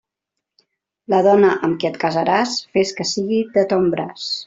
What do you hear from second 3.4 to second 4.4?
de ton braç.